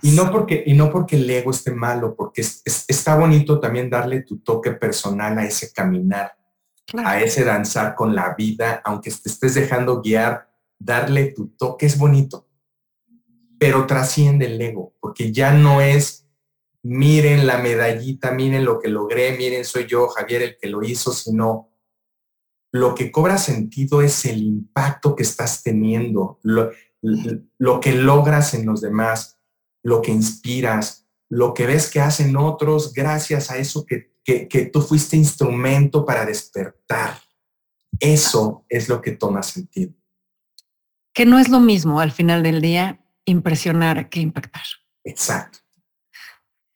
Y 0.02 0.12
no, 0.12 0.32
porque, 0.32 0.64
y 0.66 0.74
no 0.74 0.92
porque 0.92 1.16
el 1.16 1.30
ego 1.30 1.52
esté 1.52 1.72
malo, 1.72 2.16
porque 2.16 2.42
está 2.42 3.16
bonito 3.18 3.60
también 3.60 3.90
darle 3.90 4.22
tu 4.22 4.40
toque 4.40 4.72
personal 4.72 5.38
a 5.38 5.46
ese 5.46 5.72
caminar, 5.72 6.36
a 7.04 7.20
ese 7.20 7.44
danzar 7.44 7.94
con 7.94 8.16
la 8.16 8.34
vida, 8.34 8.82
aunque 8.84 9.12
te 9.12 9.30
estés 9.30 9.54
dejando 9.54 10.02
guiar, 10.02 10.50
darle 10.80 11.32
tu 11.34 11.50
toque 11.50 11.86
es 11.86 11.98
bonito, 12.00 12.48
pero 13.66 13.88
trasciende 13.88 14.46
el 14.46 14.62
ego, 14.62 14.94
porque 15.00 15.32
ya 15.32 15.52
no 15.52 15.82
es, 15.82 16.28
miren 16.84 17.48
la 17.48 17.58
medallita, 17.58 18.30
miren 18.30 18.64
lo 18.64 18.80
que 18.80 18.90
logré, 18.90 19.36
miren, 19.36 19.66
soy 19.66 19.88
yo, 19.88 20.08
Javier, 20.08 20.44
el 20.44 20.58
que 20.62 20.70
lo 20.70 20.84
hizo, 20.84 21.12
sino 21.12 21.72
lo 22.72 22.94
que 22.94 23.12
cobra 23.12 23.40
sentido 23.40 24.04
es 24.04 24.24
el 24.26 24.44
impacto 24.44 25.16
que 25.16 25.24
estás 25.24 25.64
teniendo, 25.64 26.40
lo, 26.44 26.70
lo 27.58 27.80
que 27.80 27.94
logras 27.94 28.54
en 28.54 28.68
los 28.68 28.82
demás 28.82 29.40
lo 29.82 30.04
que 30.04 30.12
inspiras, 30.12 31.08
lo 31.28 31.56
que 31.56 31.66
ves 31.66 31.90
que 31.90 32.02
hacen 32.02 32.38
otros 32.38 32.94
gracias 32.94 33.50
a 33.50 33.58
eso 33.58 33.84
que, 33.84 34.12
que, 34.24 34.70
tú 34.72 34.84
fuiste 34.84 35.18
instrumento 35.18 36.06
para 36.06 36.24
despertar. 36.24 37.20
Eso 38.00 38.64
es 38.70 38.90
lo 38.90 39.02
que 39.02 39.14
toma 39.14 39.42
sentido. 39.42 39.92
Que 41.16 41.26
no 41.26 41.40
es 41.40 41.50
lo 41.50 41.60
mismo 41.60 42.00
al 42.00 42.12
final 42.12 42.44
del 42.44 42.62
día 42.62 43.05
impresionar 43.26 44.10
que 44.10 44.20
impactar. 44.20 44.64
Exacto. 45.04 45.60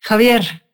Javier, 0.01 0.65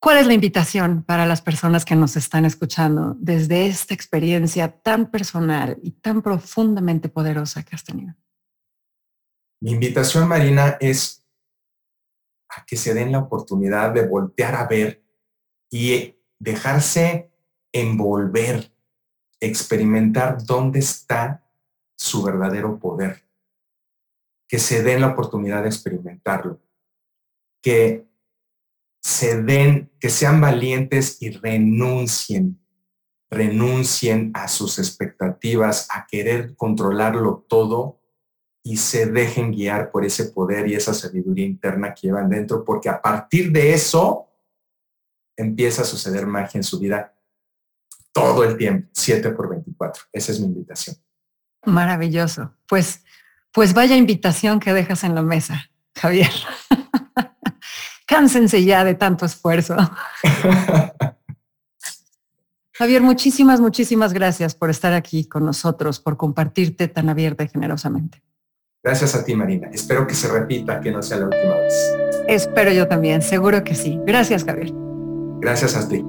¿cuál 0.00 0.18
es 0.18 0.26
la 0.26 0.34
invitación 0.34 1.02
para 1.02 1.26
las 1.26 1.42
personas 1.42 1.84
que 1.84 1.96
nos 1.96 2.16
están 2.16 2.44
escuchando 2.44 3.16
desde 3.18 3.66
esta 3.66 3.94
experiencia 3.94 4.68
tan 4.80 5.10
personal 5.10 5.78
y 5.82 5.92
tan 5.92 6.22
profundamente 6.22 7.08
poderosa 7.08 7.62
que 7.62 7.74
has 7.74 7.84
tenido? 7.84 8.14
Mi 9.60 9.72
invitación, 9.72 10.28
Marina, 10.28 10.76
es 10.80 11.26
que 12.66 12.76
se 12.76 12.94
den 12.94 13.12
la 13.12 13.18
oportunidad 13.18 13.92
de 13.92 14.06
voltear 14.06 14.54
a 14.54 14.66
ver 14.66 15.02
y 15.70 16.16
dejarse 16.38 17.32
envolver, 17.72 18.72
experimentar 19.40 20.44
dónde 20.44 20.78
está 20.78 21.44
su 21.96 22.22
verdadero 22.22 22.78
poder. 22.78 23.23
Que 24.54 24.60
se 24.60 24.84
den 24.84 25.00
la 25.00 25.08
oportunidad 25.08 25.62
de 25.62 25.68
experimentarlo. 25.68 26.60
Que 27.60 28.06
se 29.02 29.42
den, 29.42 29.90
que 29.98 30.08
sean 30.08 30.40
valientes 30.40 31.20
y 31.20 31.30
renuncien, 31.30 32.64
renuncien 33.28 34.30
a 34.32 34.46
sus 34.46 34.78
expectativas, 34.78 35.88
a 35.90 36.06
querer 36.06 36.54
controlarlo 36.54 37.44
todo 37.48 38.00
y 38.62 38.76
se 38.76 39.06
dejen 39.06 39.50
guiar 39.50 39.90
por 39.90 40.04
ese 40.04 40.26
poder 40.26 40.68
y 40.68 40.74
esa 40.74 40.94
sabiduría 40.94 41.46
interna 41.46 41.92
que 41.92 42.06
llevan 42.06 42.30
dentro, 42.30 42.64
porque 42.64 42.88
a 42.88 43.02
partir 43.02 43.50
de 43.50 43.72
eso 43.72 44.28
empieza 45.36 45.82
a 45.82 45.84
suceder 45.84 46.28
magia 46.28 46.58
en 46.58 46.62
su 46.62 46.78
vida 46.78 47.12
todo 48.12 48.44
el 48.44 48.56
tiempo, 48.56 48.88
7 48.92 49.30
por 49.30 49.48
24. 49.48 50.04
Esa 50.12 50.30
es 50.30 50.38
mi 50.38 50.46
invitación. 50.46 50.94
Maravilloso. 51.66 52.54
Pues, 52.68 53.03
pues 53.54 53.72
vaya 53.72 53.96
invitación 53.96 54.60
que 54.60 54.74
dejas 54.74 55.04
en 55.04 55.14
la 55.14 55.22
mesa, 55.22 55.70
Javier. 55.94 56.32
Cánsense 58.06 58.62
ya 58.64 58.84
de 58.84 58.94
tanto 58.94 59.24
esfuerzo. 59.24 59.76
Javier, 62.72 63.00
muchísimas, 63.02 63.60
muchísimas 63.60 64.12
gracias 64.12 64.56
por 64.56 64.68
estar 64.70 64.92
aquí 64.92 65.26
con 65.26 65.46
nosotros, 65.46 66.00
por 66.00 66.16
compartirte 66.16 66.88
tan 66.88 67.08
abierta 67.08 67.44
y 67.44 67.48
generosamente. 67.48 68.20
Gracias 68.82 69.14
a 69.14 69.24
ti, 69.24 69.36
Marina. 69.36 69.70
Espero 69.72 70.04
que 70.06 70.14
se 70.14 70.28
repita, 70.28 70.80
que 70.80 70.90
no 70.90 71.00
sea 71.00 71.18
la 71.18 71.26
última 71.26 71.54
vez. 71.54 71.72
Espero 72.26 72.72
yo 72.72 72.88
también, 72.88 73.22
seguro 73.22 73.62
que 73.62 73.76
sí. 73.76 74.00
Gracias, 74.04 74.44
Javier. 74.44 74.72
Gracias 75.40 75.76
a 75.76 75.88
ti. 75.88 76.04